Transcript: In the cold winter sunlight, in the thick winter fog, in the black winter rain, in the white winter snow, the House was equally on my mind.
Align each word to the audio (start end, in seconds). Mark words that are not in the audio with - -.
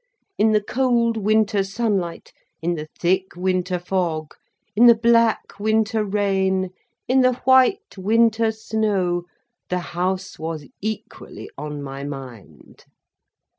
In 0.39 0.51
the 0.51 0.63
cold 0.63 1.15
winter 1.15 1.63
sunlight, 1.63 2.33
in 2.59 2.73
the 2.73 2.87
thick 2.97 3.35
winter 3.35 3.77
fog, 3.77 4.33
in 4.75 4.87
the 4.87 4.95
black 4.95 5.59
winter 5.59 6.03
rain, 6.03 6.71
in 7.07 7.21
the 7.21 7.33
white 7.45 7.95
winter 7.99 8.51
snow, 8.51 9.25
the 9.69 9.77
House 9.93 10.39
was 10.39 10.65
equally 10.81 11.51
on 11.55 11.83
my 11.83 12.03
mind. 12.03 12.85